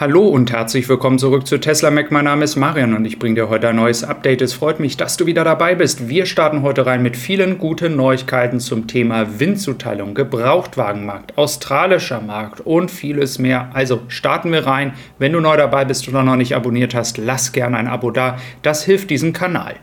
[0.00, 2.10] Hallo und herzlich willkommen zurück zu Tesla Mac.
[2.10, 4.40] Mein Name ist Marian und ich bringe dir heute ein neues Update.
[4.40, 6.08] Es freut mich, dass du wieder dabei bist.
[6.08, 12.90] Wir starten heute rein mit vielen guten Neuigkeiten zum Thema Windzuteilung, Gebrauchtwagenmarkt, australischer Markt und
[12.90, 13.68] vieles mehr.
[13.74, 14.94] Also starten wir rein.
[15.18, 18.38] Wenn du neu dabei bist oder noch nicht abonniert hast, lass gerne ein Abo da.
[18.62, 19.74] Das hilft diesem Kanal.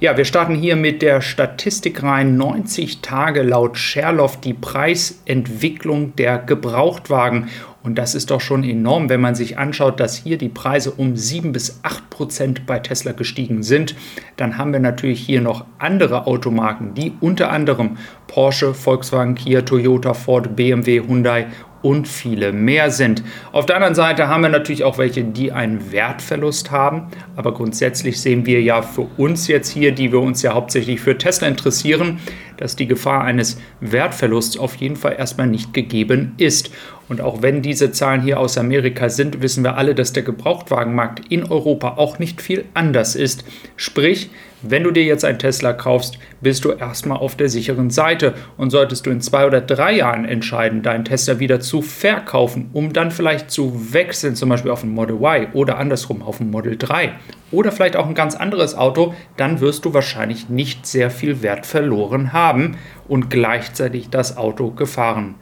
[0.00, 2.36] Ja, wir starten hier mit der Statistik rein.
[2.36, 7.48] 90 Tage laut Sherloff die Preisentwicklung der Gebrauchtwagen.
[7.82, 11.16] Und das ist doch schon enorm, wenn man sich anschaut, dass hier die Preise um
[11.16, 13.96] 7 bis 8 Prozent bei Tesla gestiegen sind.
[14.36, 17.96] Dann haben wir natürlich hier noch andere Automarken, die unter anderem
[18.28, 21.46] Porsche, Volkswagen, Kia, Toyota, Ford, BMW, Hyundai
[21.82, 23.22] und viele mehr sind.
[23.50, 27.08] Auf der anderen Seite haben wir natürlich auch welche, die einen Wertverlust haben.
[27.36, 31.18] Aber grundsätzlich sehen wir ja für uns jetzt hier, die wir uns ja hauptsächlich für
[31.18, 32.20] Tesla interessieren,
[32.56, 36.70] dass die Gefahr eines Wertverlusts auf jeden Fall erstmal nicht gegeben ist.
[37.08, 41.30] Und auch wenn diese Zahlen hier aus Amerika sind, wissen wir alle, dass der Gebrauchtwagenmarkt
[41.30, 43.44] in Europa auch nicht viel anders ist.
[43.76, 44.30] Sprich,
[44.62, 48.34] wenn du dir jetzt ein Tesla kaufst, bist du erstmal auf der sicheren Seite.
[48.56, 52.92] Und solltest du in zwei oder drei Jahren entscheiden, deinen Tesla wieder zu verkaufen, um
[52.92, 56.76] dann vielleicht zu wechseln, zum Beispiel auf ein Model Y oder andersrum auf ein Model
[56.78, 57.12] 3
[57.52, 61.66] oder vielleicht auch ein ganz anderes Auto, dann wirst du wahrscheinlich nicht sehr viel Wert
[61.66, 65.36] verloren haben und gleichzeitig das Auto gefahren.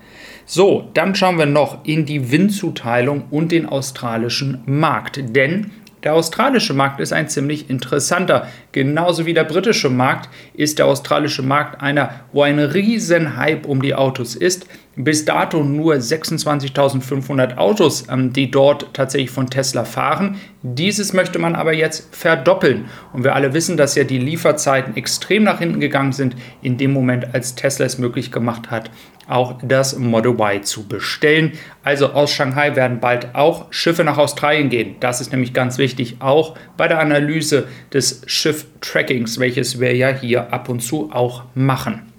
[0.45, 5.71] So, dann schauen wir noch in die Windzuteilung und den australischen Markt, denn
[6.03, 8.49] der australische Markt ist ein ziemlich interessanter.
[8.73, 13.83] Genauso wie der britische Markt ist der australische Markt einer, wo ein riesen Hype um
[13.83, 14.67] die Autos ist.
[14.97, 20.41] Bis dato nur 26.500 Autos, ähm, die dort tatsächlich von Tesla fahren.
[20.63, 22.87] Dieses möchte man aber jetzt verdoppeln.
[23.13, 26.93] Und wir alle wissen, dass ja die Lieferzeiten extrem nach hinten gegangen sind, in dem
[26.93, 28.91] Moment, als Tesla es möglich gemacht hat,
[29.29, 31.53] auch das Model Y zu bestellen.
[31.85, 34.97] Also aus Shanghai werden bald auch Schiffe nach Australien gehen.
[34.99, 40.53] Das ist nämlich ganz wichtig, auch bei der Analyse des Schiff-Trackings, welches wir ja hier
[40.53, 42.10] ab und zu auch machen.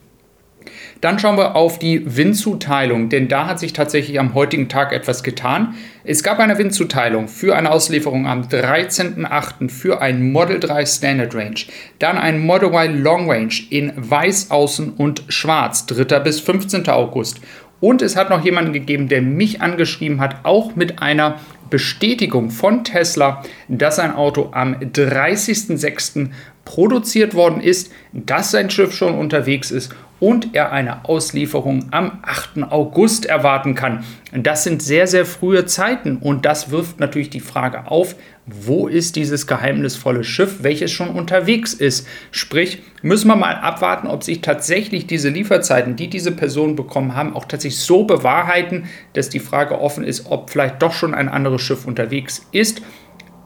[1.02, 5.24] Dann schauen wir auf die Windzuteilung, denn da hat sich tatsächlich am heutigen Tag etwas
[5.24, 5.74] getan.
[6.04, 9.70] Es gab eine Windzuteilung für eine Auslieferung am 13.08.
[9.70, 11.56] für ein Model 3 Standard Range,
[11.98, 16.20] dann ein Model Y Long Range in weiß außen und schwarz, 3.
[16.20, 16.88] bis 15.
[16.90, 17.42] August.
[17.80, 21.40] Und es hat noch jemanden gegeben, der mich angeschrieben hat, auch mit einer
[21.72, 26.30] Bestätigung von Tesla, dass ein Auto am 30.06.
[26.64, 32.64] produziert worden ist, dass sein Schiff schon unterwegs ist und er eine Auslieferung am 8.
[32.70, 34.06] August erwarten kann.
[34.32, 38.16] Das sind sehr, sehr frühe Zeiten und das wirft natürlich die Frage auf,
[38.46, 42.08] wo ist dieses geheimnisvolle Schiff, welches schon unterwegs ist?
[42.30, 47.36] Sprich, müssen wir mal abwarten, ob sich tatsächlich diese Lieferzeiten, die diese Personen bekommen haben,
[47.36, 51.62] auch tatsächlich so bewahrheiten, dass die Frage offen ist, ob vielleicht doch schon ein anderes
[51.62, 52.84] Schiff unterwegs ist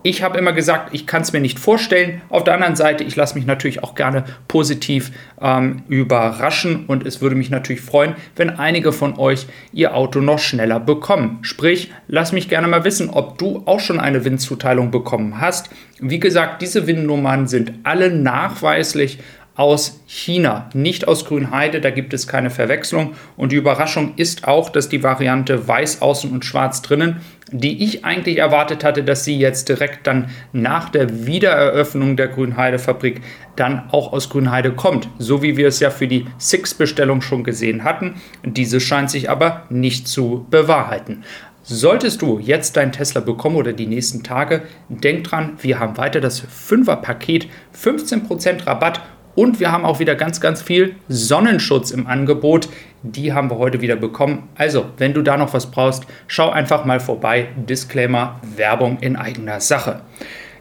[0.05, 2.21] ich habe immer gesagt, ich kann es mir nicht vorstellen.
[2.29, 5.11] Auf der anderen Seite, ich lasse mich natürlich auch gerne positiv
[5.41, 10.38] ähm, überraschen und es würde mich natürlich freuen, wenn einige von euch ihr Auto noch
[10.38, 11.39] schneller bekommen.
[11.41, 15.71] Sprich, lass mich gerne mal wissen, ob du auch schon eine Windzuteilung bekommen hast.
[15.99, 19.17] Wie gesagt, diese Windnummern sind alle nachweislich
[19.55, 23.13] aus China, nicht aus Grünheide, da gibt es keine Verwechslung.
[23.38, 27.21] Und die Überraschung ist auch, dass die Variante weiß außen und schwarz drinnen,
[27.51, 33.21] die ich eigentlich erwartet hatte, dass sie jetzt direkt dann nach der Wiedereröffnung der Grünheide-Fabrik
[33.55, 37.83] dann auch aus Grünheide kommt, so wie wir es ja für die Six-Bestellung schon gesehen
[37.85, 38.16] hatten.
[38.43, 41.23] Diese scheint sich aber nicht zu bewahrheiten.
[41.67, 46.22] Solltest du jetzt deinen Tesla bekommen oder die nächsten Tage, denk dran, wir haben weiter
[46.22, 49.01] das 5er-Paket, 15% Rabatt
[49.35, 52.69] und wir haben auch wieder ganz, ganz viel Sonnenschutz im Angebot.
[53.03, 54.50] Die haben wir heute wieder bekommen.
[54.56, 57.50] Also, wenn du da noch was brauchst, schau einfach mal vorbei.
[57.56, 60.01] Disclaimer, Werbung in eigener Sache.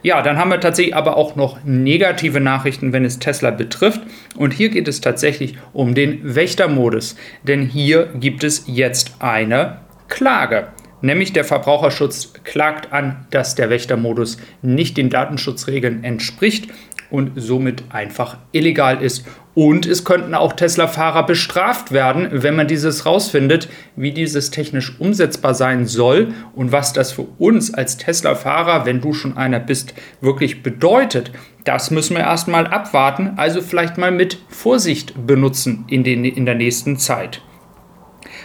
[0.02, 4.02] Ja, dann haben wir tatsächlich aber auch noch negative Nachrichten, wenn es Tesla betrifft.
[4.36, 7.16] Und hier geht es tatsächlich um den Wächtermodus.
[7.42, 10.68] Denn hier gibt es jetzt eine Klage.
[11.00, 16.68] Nämlich der Verbraucherschutz klagt an, dass der Wächtermodus nicht den Datenschutzregeln entspricht
[17.10, 19.24] und somit einfach illegal ist.
[19.54, 25.54] Und es könnten auch Tesla-Fahrer bestraft werden, wenn man dieses rausfindet, wie dieses technisch umsetzbar
[25.54, 30.64] sein soll und was das für uns als Tesla-Fahrer, wenn du schon einer bist, wirklich
[30.64, 31.30] bedeutet.
[31.62, 36.56] Das müssen wir erstmal abwarten, also vielleicht mal mit Vorsicht benutzen in, den, in der
[36.56, 37.40] nächsten Zeit.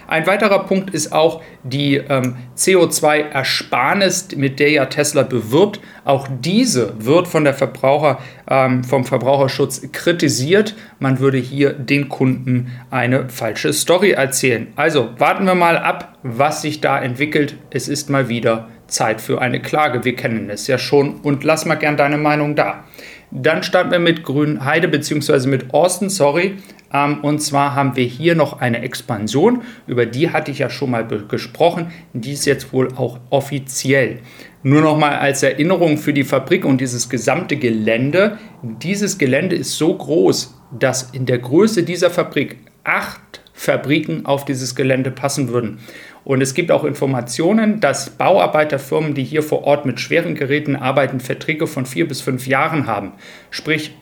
[0.10, 5.80] Ein weiterer Punkt ist auch die ähm, CO2-Ersparnis, mit der ja Tesla bewirbt.
[6.04, 8.18] Auch diese wird von der Verbraucher,
[8.50, 10.76] ähm, vom Verbraucherschutz kritisiert.
[10.98, 14.68] Man würde hier den Kunden eine falsche Story erzählen.
[14.76, 17.58] Also warten wir mal ab, was sich da entwickelt.
[17.70, 20.06] Es ist mal wieder Zeit für eine Klage.
[20.06, 22.84] Wir kennen es ja schon und lass mal gern deine Meinung da.
[23.32, 25.48] Dann starten wir mit Grünheide bzw.
[25.48, 26.58] mit Austin, sorry.
[26.92, 30.92] Ähm, und zwar haben wir hier noch eine Expansion, über die hatte ich ja schon
[30.92, 31.92] mal gesprochen.
[32.14, 34.20] Die ist jetzt wohl auch offiziell.
[34.64, 38.38] Nur noch mal als Erinnerung für die Fabrik und dieses gesamte Gelände.
[38.62, 44.74] Dieses Gelände ist so groß, dass in der Größe dieser Fabrik acht Fabriken auf dieses
[44.74, 45.80] Gelände passen würden.
[46.24, 51.20] Und es gibt auch Informationen, dass Bauarbeiterfirmen, die hier vor Ort mit schweren Geräten arbeiten,
[51.20, 53.12] Verträge von vier bis fünf Jahren haben.
[53.52, 53.98] Sprich,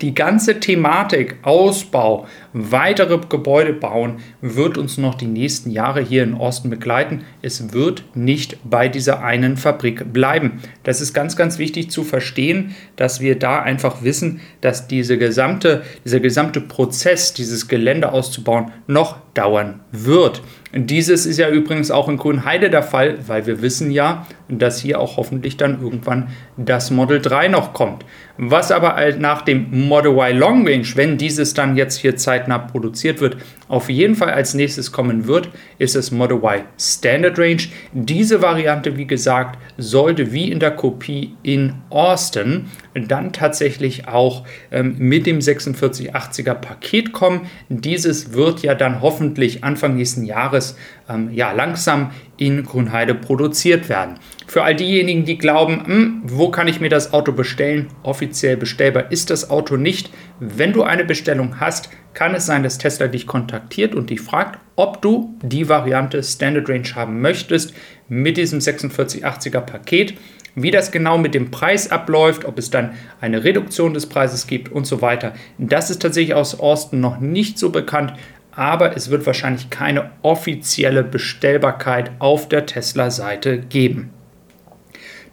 [0.00, 6.34] die ganze Thematik Ausbau, weitere Gebäude bauen, wird uns noch die nächsten Jahre hier in
[6.34, 7.24] Osten begleiten.
[7.42, 10.60] Es wird nicht bei dieser einen Fabrik bleiben.
[10.82, 15.82] Das ist ganz, ganz wichtig zu verstehen, dass wir da einfach wissen, dass diese gesamte,
[16.04, 20.42] dieser gesamte Prozess, dieses Gelände auszubauen, noch dauern wird.
[20.78, 25.00] Dieses ist ja übrigens auch in Grünheide der Fall, weil wir wissen ja, dass hier
[25.00, 28.04] auch hoffentlich dann irgendwann das Model 3 noch kommt.
[28.36, 33.20] Was aber nach dem Model Y Long Range, wenn dieses dann jetzt hier zeitnah produziert
[33.20, 33.38] wird,
[33.68, 35.48] auf jeden Fall als nächstes kommen wird,
[35.78, 37.62] ist das Model Y Standard Range.
[37.92, 44.96] Diese Variante, wie gesagt, sollte wie in der Kopie in Austin dann tatsächlich auch ähm,
[44.98, 47.42] mit dem 4680er Paket kommen.
[47.68, 49.25] Dieses wird ja dann hoffentlich
[49.62, 50.76] Anfang nächsten Jahres
[51.08, 54.18] ähm, ja, langsam in Grünheide produziert werden.
[54.46, 57.88] Für all diejenigen, die glauben, hm, wo kann ich mir das Auto bestellen?
[58.02, 60.10] Offiziell bestellbar ist das Auto nicht.
[60.38, 64.58] Wenn du eine Bestellung hast, kann es sein, dass Tesla dich kontaktiert und dich fragt,
[64.76, 67.74] ob du die Variante Standard Range haben möchtest
[68.08, 70.14] mit diesem 4680er Paket.
[70.58, 74.72] Wie das genau mit dem Preis abläuft, ob es dann eine Reduktion des Preises gibt
[74.72, 78.14] und so weiter, das ist tatsächlich aus Austin noch nicht so bekannt
[78.56, 84.10] aber es wird wahrscheinlich keine offizielle Bestellbarkeit auf der Tesla-Seite geben.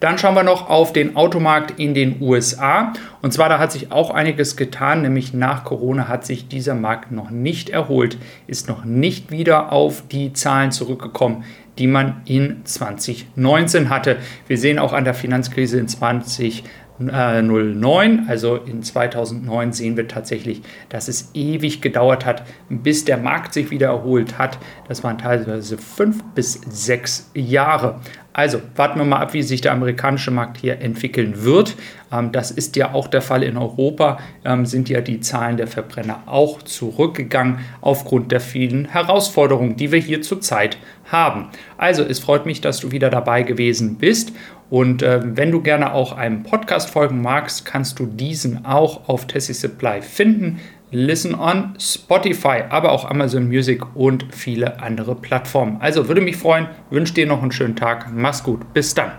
[0.02, 2.92] Dann schauen wir noch auf den Automarkt in den USA.
[3.22, 7.14] Und zwar, da hat sich auch einiges getan, nämlich nach Corona hat sich dieser Markt
[7.14, 11.46] noch nicht erholt, ist noch nicht wieder auf die Zahlen zurückgekommen,
[11.78, 14.18] die man in 2019 hatte.
[14.46, 16.66] Wir sehen auch an der Finanzkrise in 2020
[17.08, 23.54] 09, also in 2009 sehen wir tatsächlich, dass es ewig gedauert hat, bis der Markt
[23.54, 24.58] sich wieder erholt hat.
[24.88, 28.00] Das waren teilweise fünf bis sechs Jahre.
[28.34, 31.76] Also warten wir mal ab, wie sich der amerikanische Markt hier entwickeln wird.
[32.12, 35.68] Ähm, das ist ja auch der Fall in Europa, ähm, sind ja die Zahlen der
[35.68, 40.78] Verbrenner auch zurückgegangen aufgrund der vielen Herausforderungen, die wir hier zurzeit
[41.12, 41.50] haben.
[41.78, 44.34] Also es freut mich, dass du wieder dabei gewesen bist.
[44.74, 49.28] Und äh, wenn du gerne auch einem Podcast folgen magst, kannst du diesen auch auf
[49.28, 50.62] Tessie Supply finden.
[50.90, 55.78] Listen on Spotify, aber auch Amazon Music und viele andere Plattformen.
[55.80, 58.08] Also würde mich freuen, wünsche dir noch einen schönen Tag.
[58.16, 58.74] Mach's gut.
[58.74, 59.12] Bis dann.